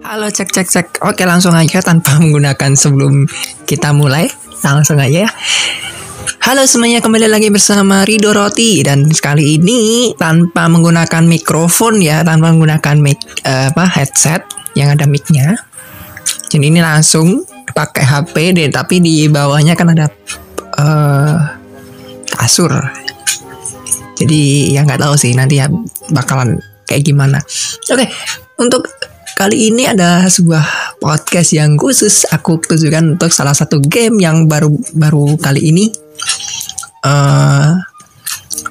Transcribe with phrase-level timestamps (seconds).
[0.00, 0.86] Halo cek cek cek.
[1.04, 3.28] Oke langsung aja tanpa menggunakan sebelum
[3.68, 4.24] kita mulai
[4.64, 5.30] langsung aja ya.
[6.48, 12.48] Halo semuanya kembali lagi bersama Rido Roti dan sekali ini tanpa menggunakan mikrofon ya tanpa
[12.48, 15.60] menggunakan mic uh, apa headset yang ada micnya.
[16.48, 17.44] Jadi ini langsung
[17.76, 20.08] pakai HP deh tapi di bawahnya kan ada
[20.80, 21.36] uh,
[22.32, 23.03] kasur.
[24.14, 25.66] Jadi ya nggak tahu sih nanti ya
[26.14, 27.42] bakalan kayak gimana.
[27.90, 28.06] Oke
[28.58, 28.86] untuk
[29.34, 32.22] Kali ini ada sebuah podcast yang khusus.
[32.30, 35.90] Aku tujukan untuk salah satu game yang baru baru kali ini.
[37.02, 37.74] Uh,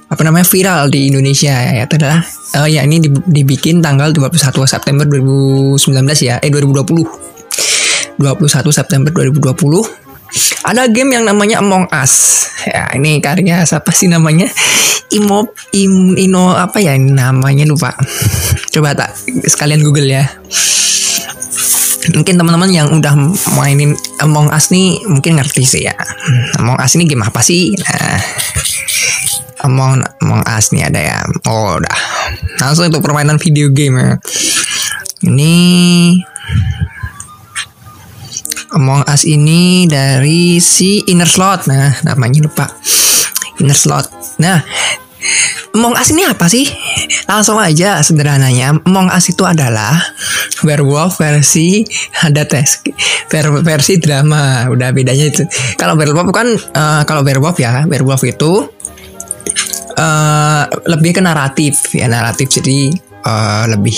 [0.07, 2.23] apa namanya viral di Indonesia ya itu adalah
[2.55, 5.77] uh, ya ini dibikin tanggal 21 September 2019
[6.23, 8.23] ya eh 2020 21
[8.71, 10.02] September 2020
[10.63, 12.47] ada game yang namanya Among Us.
[12.63, 14.47] Ya ini karya siapa sih namanya?
[15.13, 17.67] Imo Im, Ino apa ya namanya?
[17.67, 17.93] Lupa.
[18.73, 19.13] Coba tak
[19.45, 20.25] sekalian Google ya.
[22.03, 23.15] Mungkin teman-teman yang udah
[23.55, 25.95] mainin Among Us nih mungkin ngerti sih ya.
[26.59, 27.75] Among Us ini game apa sih?
[27.77, 28.19] Nah
[29.63, 31.19] Among Among Us nih ada ya.
[31.47, 31.99] Oh udah.
[32.59, 34.11] Langsung itu permainan video game ya.
[35.23, 35.55] Ini
[38.73, 41.69] Among Us ini dari si Inner Slot.
[41.69, 42.65] Nah, namanya lupa.
[43.61, 44.09] Inner Slot.
[44.41, 44.59] Nah,
[45.73, 46.69] Among Us ini apa sih?
[47.25, 49.97] Langsung aja sederhananya, Among Us itu adalah
[50.61, 51.81] werewolf versi
[52.21, 52.83] ada tes
[53.65, 54.69] versi drama.
[54.69, 55.47] Udah bedanya itu.
[55.79, 58.69] Kalau werewolf kan uh, kalau werewolf ya, werewolf itu
[59.97, 62.93] uh, lebih ke naratif ya naratif jadi
[63.25, 63.97] uh, lebih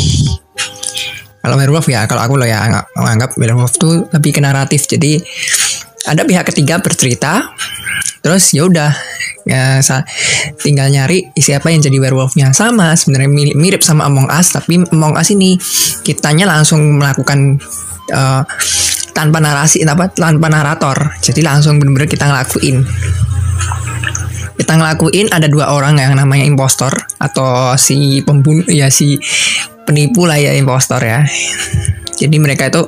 [1.46, 2.66] kalau werewolf ya kalau aku loh ya
[2.98, 5.22] menganggap werewolf tuh lebih ke naratif jadi
[6.10, 7.54] ada pihak ketiga bercerita
[8.26, 8.90] terus ya udah
[9.46, 9.78] ya
[10.60, 12.50] tinggal nyari siapa yang jadi werewolfnya.
[12.52, 15.56] Sama sebenarnya mirip sama Among Us tapi Among Us ini
[16.02, 17.62] kitanya langsung melakukan
[18.10, 18.42] uh,
[19.14, 20.98] tanpa narasi apa tanpa narator.
[21.22, 22.82] Jadi langsung bener-bener kita ngelakuin.
[24.56, 26.92] Kita ngelakuin ada dua orang yang namanya impostor
[27.22, 29.20] atau si pembunuh ya si
[29.86, 31.24] penipu lah ya impostor ya.
[32.18, 32.82] Jadi mereka itu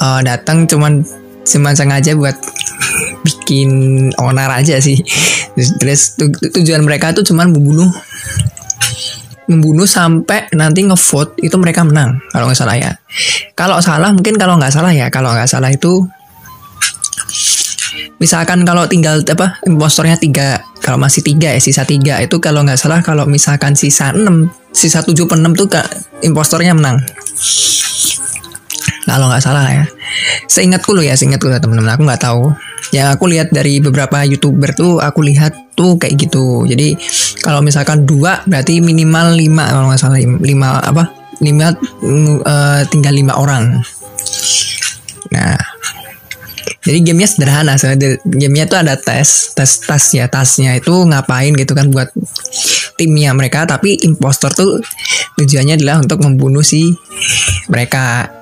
[0.00, 1.04] uh, datang cuman
[1.44, 2.36] cuma sengaja buat
[3.24, 3.70] bikin
[4.18, 4.98] onar aja sih.
[5.54, 7.90] Terus tu, tujuan mereka tuh cuman membunuh
[9.48, 12.92] membunuh sampai nanti ngevote itu mereka menang kalau nggak salah ya.
[13.56, 16.04] Kalau salah mungkin kalau nggak salah ya kalau nggak salah itu
[18.18, 22.78] misalkan kalau tinggal apa impostornya tiga kalau masih tiga ya sisa tiga itu kalau nggak
[22.78, 25.90] salah kalau misalkan sisa enam sisa tujuh per enam tuh kak
[26.22, 27.02] impostornya menang.
[29.08, 29.84] Kalau nggak salah ya.
[30.46, 31.98] Seingatku lo ya seingatku ya teman-teman.
[31.98, 32.54] Aku nggak tahu.
[32.94, 36.62] Yang aku lihat dari beberapa youtuber tuh aku lihat tuh kayak gitu.
[36.68, 36.94] Jadi
[37.42, 40.20] kalau misalkan dua berarti minimal lima kalau nggak salah.
[40.22, 41.10] Lima apa?
[41.42, 43.82] Lima uh, tinggal lima orang.
[45.34, 45.58] Nah
[46.84, 47.74] jadi gamenya sederhana.
[48.22, 50.28] Gamenya tuh ada tes tes tas ya.
[50.28, 52.12] Tasnya itu ngapain gitu kan buat
[52.98, 54.82] timnya mereka tapi impostor tuh
[55.38, 56.92] tujuannya adalah untuk membunuh si
[57.70, 58.34] mereka.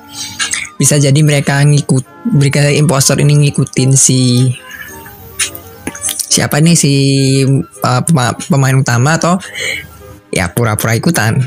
[0.76, 4.52] Bisa jadi mereka ngikut mereka impostor ini ngikutin si
[6.28, 6.92] siapa nih si
[7.80, 8.02] uh,
[8.48, 9.40] pemain utama atau
[10.28, 11.40] ya pura-pura ikutan.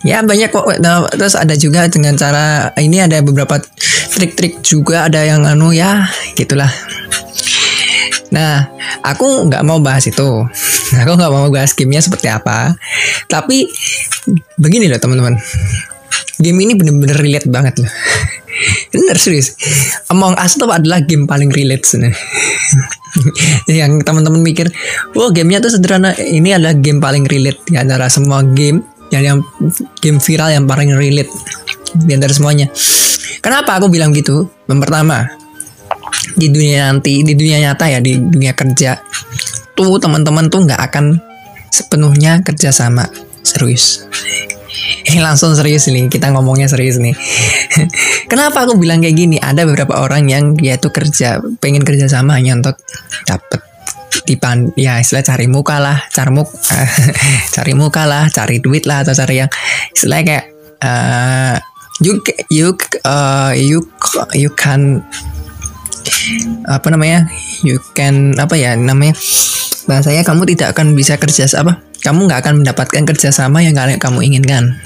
[0.00, 0.64] Ya banyak kok.
[0.80, 3.60] Nah, terus ada juga dengan cara ini ada beberapa
[4.18, 6.72] trik-trik juga ada yang anu ya gitulah
[8.28, 8.68] nah
[9.04, 10.44] aku nggak mau bahas itu
[11.02, 12.76] aku nggak mau bahas gamenya seperti apa
[13.30, 13.68] tapi
[14.60, 15.36] begini loh teman-teman
[16.38, 17.92] game ini bener-bener relate banget loh
[18.90, 19.54] Bener serius
[20.10, 22.18] Among Us itu adalah game paling relate sebenarnya
[23.80, 24.68] yang teman-teman mikir,
[25.16, 26.14] wah gamenya tuh sederhana.
[26.16, 29.38] Ini adalah game paling relate di antara semua game yang yang
[30.04, 31.30] game viral yang paling relate
[31.96, 32.68] di antara semuanya.
[33.40, 34.50] Kenapa aku bilang gitu?
[34.68, 35.24] Yang pertama,
[36.36, 38.98] di dunia nanti, di dunia nyata ya, di dunia kerja,
[39.72, 41.18] tuh teman-teman tuh nggak akan
[41.68, 43.06] sepenuhnya kerja sama
[43.44, 44.08] serius
[45.08, 47.16] ini langsung serius nih, kita ngomongnya serius nih.
[48.30, 49.36] Kenapa aku bilang kayak gini?
[49.40, 52.76] Ada beberapa orang yang dia tuh kerja, pengen kerja sama hanya untuk
[53.24, 53.64] dapet
[54.28, 56.52] dipan ya istilah cari muka lah cari muka
[57.56, 59.48] cari muka lah cari duit lah atau cari yang
[59.96, 60.44] istilah kayak
[60.84, 61.56] uh,
[62.04, 62.20] you
[62.52, 62.76] you
[63.08, 63.88] uh, you
[64.36, 65.00] you can
[66.68, 67.28] apa namanya
[67.64, 69.16] you can apa ya namanya
[69.88, 74.78] bahasanya kamu tidak akan bisa kerja apa kamu nggak akan mendapatkan kerjasama yang kamu inginkan.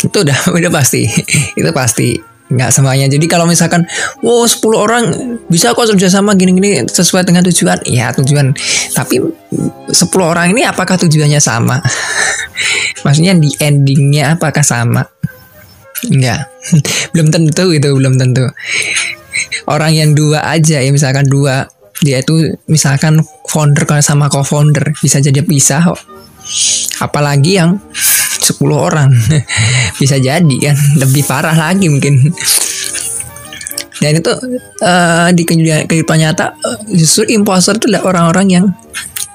[0.00, 1.08] Itu udah udah pasti
[1.56, 2.20] itu pasti
[2.50, 3.06] nggak semuanya.
[3.06, 3.86] Jadi kalau misalkan
[4.26, 5.04] wow 10 orang
[5.46, 7.78] bisa kok kerja sama gini-gini sesuai dengan tujuan?
[7.86, 8.52] Ya tujuan.
[8.92, 11.80] Tapi 10 orang ini apakah tujuannya sama?
[13.06, 15.06] Maksudnya di endingnya apakah sama?
[16.10, 16.48] Enggak
[17.12, 18.44] belum tentu itu belum tentu
[19.68, 21.68] orang yang dua aja ya misalkan dua.
[22.00, 25.84] Dia itu misalkan founder sama co-founder bisa jadi pisah
[27.00, 27.76] apalagi yang
[28.40, 29.12] 10 orang.
[30.00, 32.32] Bisa jadi kan lebih parah lagi mungkin.
[34.00, 34.32] Dan itu
[34.80, 36.56] uh, di kehidupan nyata
[36.88, 38.66] justru imposter itu adalah orang-orang yang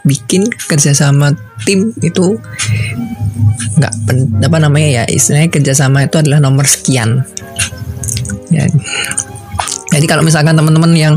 [0.06, 1.34] bikin kerjasama
[1.66, 2.38] tim itu
[3.78, 3.94] nggak
[4.46, 7.22] apa namanya ya istilahnya kerjasama itu adalah nomor sekian.
[8.50, 8.66] Ya.
[9.96, 11.16] Jadi kalau misalkan teman-teman yang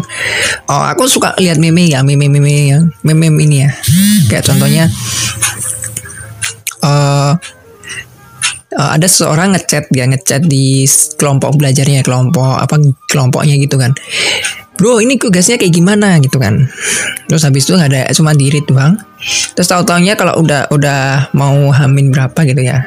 [0.70, 3.70] oh aku suka lihat meme ya meme meme yang meme ini ya.
[4.30, 4.86] Kayak contohnya
[6.86, 7.34] uh,
[8.78, 10.86] uh, ada seseorang ngechat dia ngechat di
[11.18, 12.78] kelompok belajarnya kelompok apa
[13.10, 13.90] kelompoknya gitu kan.
[14.78, 16.70] Bro ini tugasnya kayak gimana gitu kan.
[17.26, 18.94] Terus habis itu nggak ada cuma diri doang.
[19.58, 22.86] Terus tahu taunya kalau udah udah mau hamin berapa gitu ya.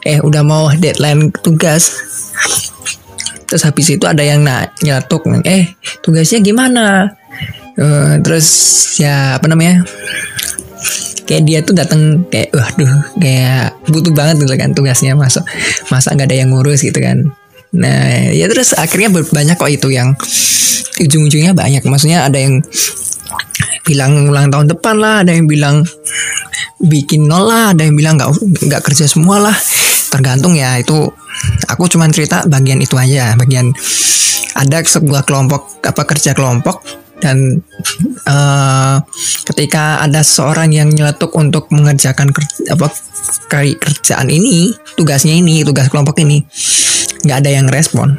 [0.00, 1.92] Eh udah mau deadline tugas
[3.50, 5.74] terus habis itu ada yang nak nyetuk eh
[6.06, 7.10] tugasnya gimana?
[7.74, 8.46] Uh, terus
[9.02, 9.82] ya apa namanya
[11.26, 15.42] kayak dia tuh datang kayak waduh kayak butuh banget gitu kan tugasnya masa
[15.90, 17.26] masa nggak ada yang ngurus gitu kan.
[17.74, 20.14] Nah ya terus akhirnya banyak kok itu yang
[21.02, 21.82] ujung-ujungnya banyak.
[21.82, 22.62] Maksudnya ada yang
[23.82, 25.82] bilang ulang tahun depan lah ada yang bilang
[26.78, 28.30] bikin nol lah ada yang bilang nggak
[28.70, 29.56] nggak kerja semua lah
[30.10, 31.08] tergantung ya itu
[31.70, 33.70] aku cuma cerita bagian itu aja bagian
[34.58, 36.82] ada sebuah kelompok apa kerja kelompok
[37.20, 37.60] dan
[38.24, 38.96] uh,
[39.52, 42.88] ketika ada seorang yang nyeletuk untuk mengerjakan kerja, apa
[43.52, 46.42] kerjaan ini tugasnya ini tugas kelompok ini
[47.20, 48.16] nggak ada yang respon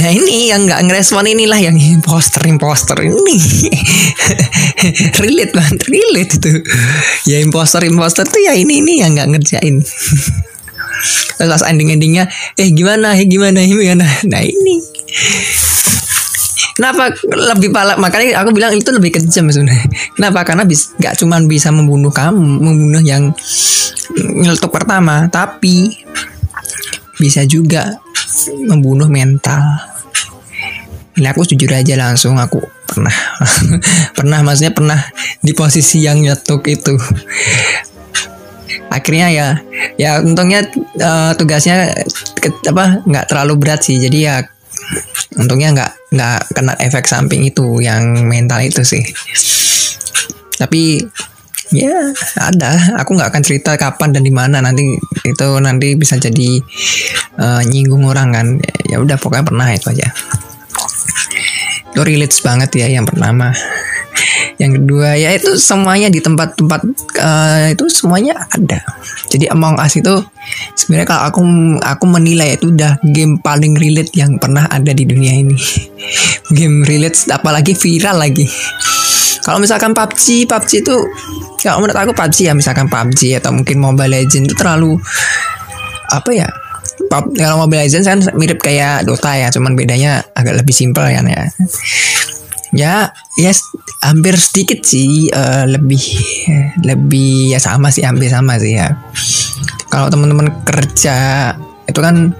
[0.00, 3.36] Nah ini yang nggak ngerespon inilah yang imposter imposter ini.
[5.20, 6.50] Relate banget relate itu.
[7.28, 9.84] Ya imposter imposter tuh ya ini ini yang nggak ngerjain.
[11.40, 13.12] Terus ending endingnya eh gimana?
[13.16, 13.60] Eh gimana?
[13.60, 14.08] Eh gimana?
[14.24, 14.80] Nah ini.
[16.80, 17.12] Kenapa
[17.52, 19.84] lebih pala makanya aku bilang itu lebih kejam sebenarnya.
[20.16, 20.48] Kenapa?
[20.48, 23.36] Karena bis nggak cuma bisa membunuh kamu, membunuh yang
[24.16, 25.92] nyeletuk pertama, tapi
[27.20, 28.00] bisa juga
[28.64, 29.89] membunuh mental.
[31.18, 33.14] Ini aku jujur aja langsung aku pernah.
[34.18, 35.00] Pernah maksudnya pernah
[35.42, 36.94] di posisi yang nyetuk itu.
[38.90, 39.48] Akhirnya ya
[39.98, 40.66] ya untungnya
[40.98, 41.94] uh, tugasnya
[42.38, 43.98] ke, apa nggak terlalu berat sih.
[43.98, 44.42] Jadi ya
[45.38, 49.02] untungnya nggak nggak kena efek samping itu yang mental itu sih.
[50.58, 50.98] Tapi
[51.74, 52.98] ya ada.
[53.02, 54.62] Aku nggak akan cerita kapan dan di mana.
[54.62, 56.58] Nanti itu nanti bisa jadi
[57.38, 58.46] uh, nyinggung orang kan.
[58.90, 60.10] Ya udah pokoknya pernah itu aja
[61.90, 63.50] itu relate banget ya yang pertama.
[64.60, 66.80] Yang kedua ya itu semuanya di tempat-tempat
[67.16, 68.84] uh, itu semuanya ada.
[69.32, 70.12] Jadi Among Us itu
[70.76, 71.40] sebenarnya kalau aku
[71.80, 75.56] aku menilai itu udah game paling relate yang pernah ada di dunia ini.
[76.58, 78.42] Game relate apalagi viral lagi.
[79.40, 80.96] Kalau misalkan PUBG PUBG itu
[81.62, 84.98] kalau menurut aku PUBG ya misalkan PUBG atau mungkin Mobile Legends itu terlalu
[86.10, 86.48] apa ya
[87.10, 91.44] kalau Mobile Legends kan mirip kayak Dota ya cuman bedanya agak lebih simpel kan ya.
[92.70, 92.94] Ya
[93.34, 93.50] ya
[94.06, 95.98] hampir sedikit sih uh, lebih
[96.86, 98.94] lebih ya sama sih hampir sama sih ya.
[99.90, 101.50] Kalau teman-teman kerja
[101.90, 102.30] itu kan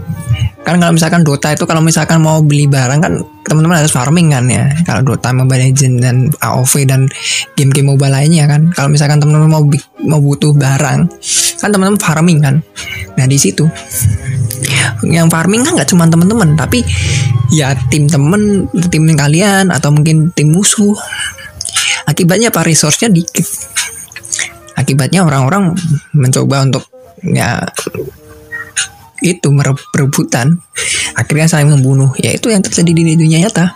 [0.61, 3.13] kan kalau misalkan Dota itu kalau misalkan mau beli barang kan
[3.49, 4.69] teman-teman harus farming kan ya.
[4.85, 7.11] Kalau Dota Mobile Legends dan AoV dan
[7.57, 8.71] game-game mobile lainnya kan.
[8.77, 9.65] Kalau misalkan teman-teman mau
[10.05, 11.01] mau butuh barang
[11.59, 12.55] kan teman-teman farming kan.
[13.17, 13.67] Nah di situ.
[15.03, 16.85] Yang farming kan nggak cuma teman-teman tapi
[17.51, 20.95] ya tim temen tim kalian atau mungkin tim musuh.
[22.07, 22.63] Akibatnya apa?
[22.63, 23.47] Resource-nya dikit.
[24.77, 25.75] Akibatnya orang-orang
[26.15, 26.85] mencoba untuk
[27.21, 27.61] ya
[29.21, 30.61] itu merebutan
[31.15, 32.13] akhirnya saling membunuh.
[32.17, 33.73] Ya itu yang terjadi di dunia nyata.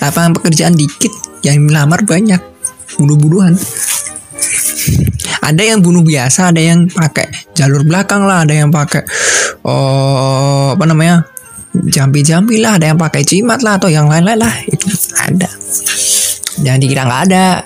[0.00, 1.12] Lapangan pekerjaan dikit
[1.44, 2.40] yang melamar banyak.
[2.96, 3.54] Bunuh-bunuhan.
[5.42, 9.02] Ada yang bunuh biasa ada yang pakai jalur belakang lah ada yang pakai
[9.66, 11.26] oh apa namanya
[11.74, 14.54] jambi-jambi lah ada yang pakai cimat lah atau yang lain-lain lah.
[14.66, 14.86] Itu
[15.18, 15.50] ada.
[16.62, 17.46] Jangan dikira nggak ada.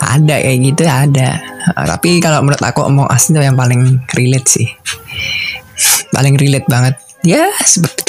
[0.00, 1.38] Ada kayak gitu ada.
[1.76, 4.66] Tapi kalau menurut aku omong asli yang paling relate sih
[6.12, 6.94] paling relate banget.
[7.20, 8.00] Ya seperti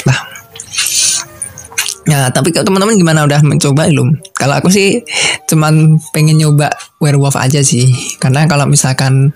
[2.02, 3.22] Ya, tapi kalau teman-teman gimana?
[3.22, 4.18] Udah mencoba belum?
[4.34, 5.06] Kalau aku sih
[5.46, 7.94] cuman pengen nyoba werewolf aja sih.
[8.18, 9.30] Karena kalau misalkan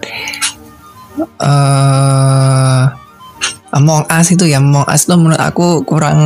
[1.38, 2.82] uh,
[3.70, 6.18] Among Us itu ya Among Us tuh menurut aku kurang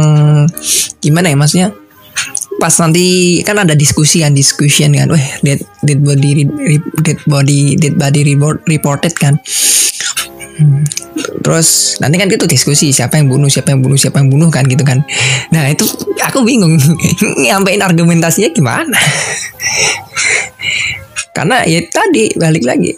[1.04, 1.68] gimana ya maksudnya?
[2.56, 5.12] Pas nanti kan ada diskusi kan discussion kan.
[5.12, 6.48] Weh dead dead body
[7.04, 9.36] dead body dead body report, reported kan
[11.40, 14.64] terus nanti kan itu diskusi siapa yang bunuh siapa yang bunuh siapa yang bunuh kan
[14.68, 15.02] gitu kan.
[15.52, 15.84] Nah itu
[16.20, 16.76] aku bingung
[17.44, 18.96] nyampein argumentasinya gimana?
[21.36, 22.92] Karena ya tadi balik lagi.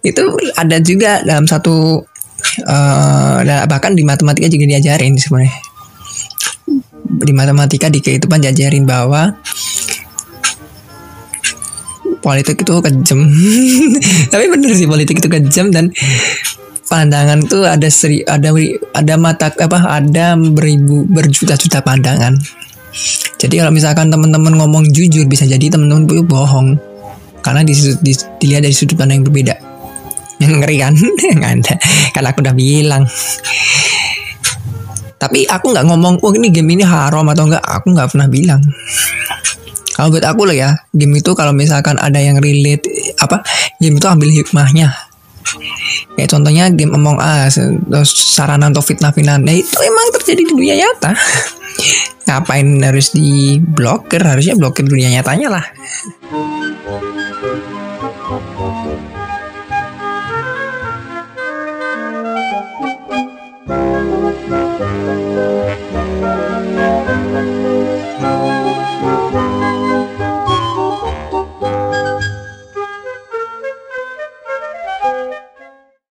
[0.00, 2.00] Itu ada juga dalam satu
[2.64, 5.52] uh, bahkan di matematika juga diajarin sebenarnya.
[7.08, 9.34] Di matematika di kehidupan diajarin bahwa
[12.20, 13.20] politik itu kejam.
[14.32, 15.90] Tapi bener sih politik itu kejam dan
[16.88, 18.50] pandangan tuh ada seri ada
[18.96, 22.34] ada mata apa ada beribu berjuta-juta pandangan.
[23.38, 26.74] Jadi kalau misalkan teman-teman ngomong jujur bisa jadi teman-teman bohong.
[27.38, 27.70] Karena di,
[28.02, 29.54] di, dilihat dari sudut pandang yang berbeda.
[30.42, 30.94] Yang ngeri kan?
[31.38, 31.74] Nggak ada.
[32.10, 33.02] Kan aku udah bilang.
[35.18, 38.62] Tapi aku nggak ngomong oh ini game ini haram atau enggak aku nggak pernah bilang.
[39.98, 42.86] Kalau buat aku loh ya game itu kalau misalkan ada yang relate
[43.18, 43.42] apa
[43.82, 44.94] game itu ambil hikmahnya
[46.18, 47.62] kayak contohnya game Among Us
[48.10, 51.14] sarana untuk fitnah fitnah nah ya, itu emang terjadi di dunia nyata.
[52.26, 55.64] Ngapain harus di blokir harusnya blokir dunia nyatanya lah.